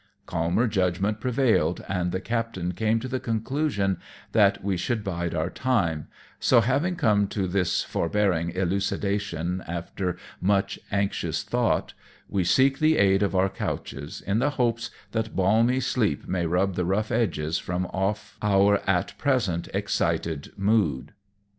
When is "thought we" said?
11.43-12.43